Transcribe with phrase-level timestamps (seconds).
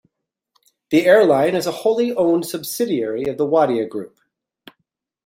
[0.89, 4.19] The airline is a wholly owned subsidiary of the Wadia Group.